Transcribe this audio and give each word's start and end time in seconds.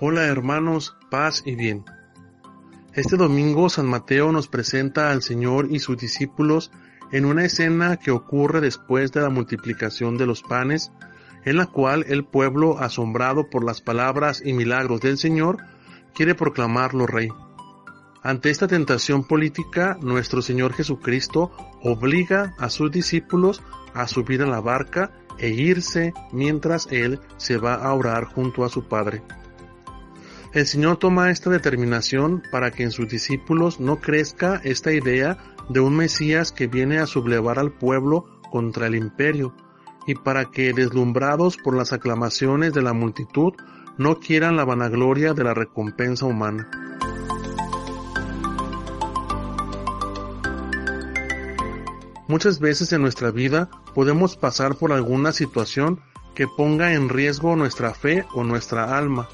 Hola 0.00 0.26
hermanos, 0.26 0.96
paz 1.10 1.42
y 1.44 1.56
bien. 1.56 1.84
Este 2.92 3.16
domingo 3.16 3.68
San 3.68 3.86
Mateo 3.86 4.30
nos 4.30 4.46
presenta 4.46 5.10
al 5.10 5.22
Señor 5.22 5.66
y 5.72 5.80
sus 5.80 5.98
discípulos 5.98 6.70
en 7.10 7.24
una 7.24 7.44
escena 7.44 7.96
que 7.96 8.12
ocurre 8.12 8.60
después 8.60 9.10
de 9.10 9.22
la 9.22 9.28
multiplicación 9.28 10.16
de 10.16 10.24
los 10.24 10.42
panes, 10.42 10.92
en 11.44 11.56
la 11.56 11.66
cual 11.66 12.04
el 12.06 12.24
pueblo, 12.24 12.78
asombrado 12.78 13.50
por 13.50 13.64
las 13.64 13.80
palabras 13.80 14.40
y 14.44 14.52
milagros 14.52 15.00
del 15.00 15.18
Señor, 15.18 15.56
quiere 16.14 16.36
proclamarlo 16.36 17.08
rey. 17.08 17.30
Ante 18.22 18.50
esta 18.50 18.68
tentación 18.68 19.24
política, 19.26 19.98
nuestro 20.00 20.42
Señor 20.42 20.74
Jesucristo 20.74 21.50
obliga 21.82 22.54
a 22.58 22.70
sus 22.70 22.92
discípulos 22.92 23.64
a 23.94 24.06
subir 24.06 24.42
a 24.42 24.46
la 24.46 24.60
barca 24.60 25.10
e 25.38 25.48
irse 25.48 26.14
mientras 26.30 26.86
Él 26.92 27.18
se 27.36 27.56
va 27.56 27.74
a 27.74 27.92
orar 27.94 28.26
junto 28.26 28.64
a 28.64 28.68
su 28.68 28.84
Padre. 28.84 29.24
El 30.58 30.66
Señor 30.66 30.96
toma 30.96 31.30
esta 31.30 31.50
determinación 31.50 32.42
para 32.50 32.72
que 32.72 32.82
en 32.82 32.90
sus 32.90 33.06
discípulos 33.06 33.78
no 33.78 34.00
crezca 34.00 34.60
esta 34.64 34.92
idea 34.92 35.38
de 35.68 35.78
un 35.78 35.96
Mesías 35.96 36.50
que 36.50 36.66
viene 36.66 36.98
a 36.98 37.06
sublevar 37.06 37.60
al 37.60 37.70
pueblo 37.70 38.24
contra 38.50 38.88
el 38.88 38.96
imperio, 38.96 39.54
y 40.08 40.16
para 40.16 40.46
que, 40.46 40.72
deslumbrados 40.72 41.58
por 41.58 41.76
las 41.76 41.92
aclamaciones 41.92 42.72
de 42.72 42.82
la 42.82 42.92
multitud, 42.92 43.52
no 43.98 44.18
quieran 44.18 44.56
la 44.56 44.64
vanagloria 44.64 45.32
de 45.32 45.44
la 45.44 45.54
recompensa 45.54 46.26
humana. 46.26 46.68
Muchas 52.26 52.58
veces 52.58 52.92
en 52.92 53.02
nuestra 53.02 53.30
vida 53.30 53.70
podemos 53.94 54.36
pasar 54.36 54.74
por 54.74 54.92
alguna 54.92 55.30
situación 55.30 56.00
que 56.34 56.48
ponga 56.48 56.94
en 56.94 57.08
riesgo 57.08 57.54
nuestra 57.54 57.94
fe 57.94 58.24
o 58.34 58.42
nuestra 58.42 58.98
alma 58.98 59.28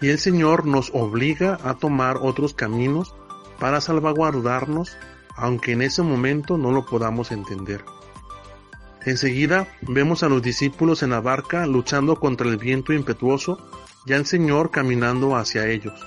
y 0.00 0.08
el 0.10 0.18
Señor 0.18 0.66
nos 0.66 0.90
obliga 0.94 1.58
a 1.64 1.74
tomar 1.74 2.18
otros 2.20 2.54
caminos 2.54 3.14
para 3.58 3.80
salvaguardarnos, 3.80 4.96
aunque 5.36 5.72
en 5.72 5.82
ese 5.82 6.02
momento 6.02 6.58
no 6.58 6.72
lo 6.72 6.86
podamos 6.86 7.32
entender. 7.32 7.84
Enseguida 9.04 9.68
vemos 9.82 10.22
a 10.22 10.28
los 10.28 10.42
discípulos 10.42 11.02
en 11.02 11.10
la 11.10 11.20
barca 11.20 11.66
luchando 11.66 12.16
contra 12.20 12.48
el 12.48 12.56
viento 12.56 12.92
impetuoso 12.92 13.58
y 14.06 14.12
al 14.12 14.26
Señor 14.26 14.70
caminando 14.70 15.36
hacia 15.36 15.66
ellos. 15.66 16.06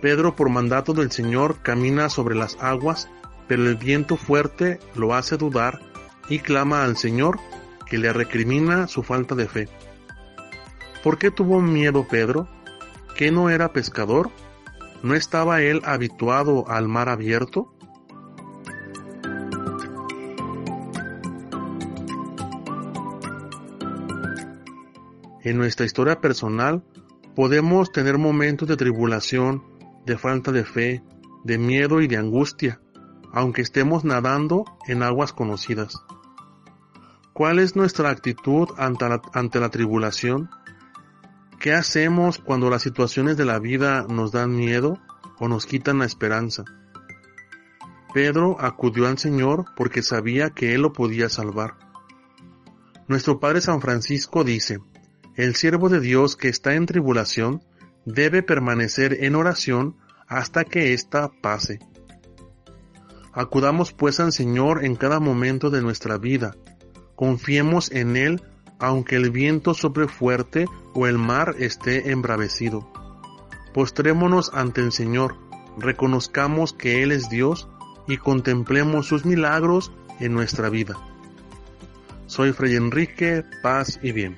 Pedro 0.00 0.36
por 0.36 0.48
mandato 0.48 0.92
del 0.92 1.10
Señor 1.10 1.56
camina 1.62 2.08
sobre 2.08 2.34
las 2.34 2.56
aguas, 2.60 3.08
pero 3.48 3.66
el 3.66 3.76
viento 3.76 4.16
fuerte 4.16 4.78
lo 4.94 5.14
hace 5.14 5.36
dudar 5.36 5.80
y 6.28 6.38
clama 6.40 6.82
al 6.84 6.96
Señor 6.96 7.38
que 7.86 7.98
le 7.98 8.12
recrimina 8.12 8.88
su 8.88 9.02
falta 9.02 9.34
de 9.34 9.48
fe. 9.48 9.68
¿Por 11.02 11.18
qué 11.18 11.30
tuvo 11.30 11.60
miedo 11.60 12.06
Pedro? 12.08 12.48
¿Qué 13.16 13.32
no 13.32 13.48
era 13.48 13.72
pescador? 13.72 14.30
¿No 15.02 15.14
estaba 15.14 15.62
él 15.62 15.80
habituado 15.86 16.68
al 16.68 16.86
mar 16.86 17.08
abierto? 17.08 17.72
En 25.42 25.56
nuestra 25.56 25.86
historia 25.86 26.20
personal 26.20 26.84
podemos 27.34 27.90
tener 27.90 28.18
momentos 28.18 28.68
de 28.68 28.76
tribulación, 28.76 29.64
de 30.04 30.18
falta 30.18 30.52
de 30.52 30.64
fe, 30.64 31.02
de 31.42 31.56
miedo 31.56 32.02
y 32.02 32.08
de 32.08 32.18
angustia, 32.18 32.82
aunque 33.32 33.62
estemos 33.62 34.04
nadando 34.04 34.66
en 34.88 35.02
aguas 35.02 35.32
conocidas. 35.32 36.02
¿Cuál 37.32 37.60
es 37.60 37.76
nuestra 37.76 38.10
actitud 38.10 38.68
ante 38.76 39.08
la, 39.08 39.22
ante 39.32 39.58
la 39.58 39.70
tribulación? 39.70 40.50
¿Qué 41.60 41.72
hacemos 41.72 42.38
cuando 42.38 42.68
las 42.68 42.82
situaciones 42.82 43.36
de 43.36 43.46
la 43.46 43.58
vida 43.58 44.06
nos 44.08 44.30
dan 44.30 44.54
miedo 44.54 44.98
o 45.38 45.48
nos 45.48 45.66
quitan 45.66 45.98
la 45.98 46.04
esperanza? 46.04 46.64
Pedro 48.12 48.56
acudió 48.60 49.06
al 49.08 49.18
Señor 49.18 49.64
porque 49.74 50.02
sabía 50.02 50.50
que 50.50 50.74
Él 50.74 50.82
lo 50.82 50.92
podía 50.92 51.28
salvar. 51.28 51.74
Nuestro 53.08 53.40
Padre 53.40 53.60
San 53.60 53.80
Francisco 53.80 54.44
dice, 54.44 54.80
el 55.34 55.54
siervo 55.54 55.88
de 55.88 56.00
Dios 56.00 56.36
que 56.36 56.48
está 56.48 56.74
en 56.74 56.86
tribulación 56.86 57.62
debe 58.04 58.42
permanecer 58.42 59.24
en 59.24 59.34
oración 59.34 59.96
hasta 60.28 60.64
que 60.64 60.92
ésta 60.92 61.30
pase. 61.40 61.78
Acudamos 63.32 63.92
pues 63.92 64.20
al 64.20 64.32
Señor 64.32 64.84
en 64.84 64.96
cada 64.96 65.20
momento 65.20 65.70
de 65.70 65.82
nuestra 65.82 66.18
vida, 66.18 66.56
confiemos 67.14 67.90
en 67.92 68.16
Él 68.16 68.42
aunque 68.78 69.16
el 69.16 69.30
viento 69.30 69.74
sople 69.74 70.08
fuerte 70.08 70.66
o 70.94 71.06
el 71.06 71.18
mar 71.18 71.54
esté 71.58 72.10
embravecido. 72.10 72.90
Postrémonos 73.72 74.50
ante 74.54 74.80
el 74.80 74.92
Señor, 74.92 75.36
reconozcamos 75.78 76.72
que 76.72 77.02
Él 77.02 77.12
es 77.12 77.28
Dios 77.28 77.68
y 78.06 78.16
contemplemos 78.16 79.06
sus 79.06 79.24
milagros 79.24 79.92
en 80.20 80.32
nuestra 80.32 80.70
vida. 80.70 80.96
Soy 82.26 82.52
Fray 82.52 82.76
Enrique, 82.76 83.44
paz 83.62 83.98
y 84.02 84.12
bien. 84.12 84.36